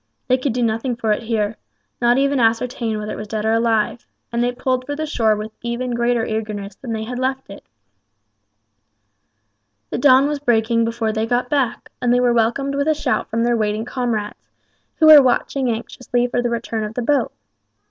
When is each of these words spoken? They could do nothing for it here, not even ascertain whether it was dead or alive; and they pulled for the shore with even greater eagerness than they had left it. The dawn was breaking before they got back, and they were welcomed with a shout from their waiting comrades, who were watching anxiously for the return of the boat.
They 0.27 0.39
could 0.39 0.53
do 0.53 0.63
nothing 0.63 0.95
for 0.95 1.11
it 1.11 1.21
here, 1.21 1.57
not 2.01 2.17
even 2.17 2.39
ascertain 2.39 2.97
whether 2.97 3.11
it 3.13 3.17
was 3.17 3.27
dead 3.27 3.45
or 3.45 3.51
alive; 3.53 4.07
and 4.31 4.43
they 4.43 4.51
pulled 4.51 4.83
for 4.83 4.95
the 4.95 5.05
shore 5.05 5.35
with 5.35 5.51
even 5.61 5.91
greater 5.93 6.25
eagerness 6.25 6.73
than 6.73 6.91
they 6.91 7.03
had 7.03 7.19
left 7.19 7.51
it. 7.51 7.63
The 9.91 9.99
dawn 9.99 10.27
was 10.27 10.39
breaking 10.39 10.85
before 10.85 11.11
they 11.11 11.27
got 11.27 11.51
back, 11.51 11.91
and 12.01 12.11
they 12.11 12.19
were 12.19 12.33
welcomed 12.33 12.73
with 12.73 12.87
a 12.87 12.95
shout 12.95 13.29
from 13.29 13.43
their 13.43 13.55
waiting 13.55 13.85
comrades, 13.85 14.49
who 14.95 15.05
were 15.05 15.21
watching 15.21 15.69
anxiously 15.69 16.25
for 16.25 16.41
the 16.41 16.49
return 16.49 16.83
of 16.83 16.95
the 16.95 17.03
boat. 17.03 17.31